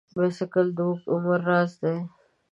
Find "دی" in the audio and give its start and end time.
1.81-1.97